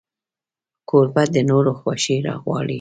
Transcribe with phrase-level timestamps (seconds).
[0.89, 2.69] کوربه د نورو خوښي غواړي.